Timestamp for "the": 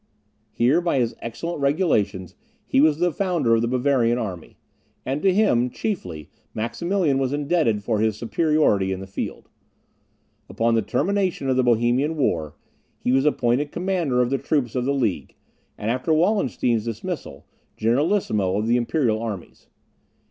2.97-3.11, 3.61-3.67, 8.99-9.05, 10.73-10.81, 11.55-11.61, 14.31-14.39, 14.85-14.93, 18.65-18.77